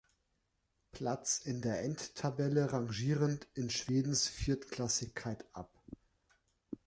Platz 0.93 1.41
in 1.45 1.61
der 1.61 1.83
Endtabelle 1.83 2.73
rangierend 2.73 3.47
in 3.53 3.69
Schwedens 3.69 4.27
Viertklassigkeit 4.27 5.45
ab. 5.55 5.69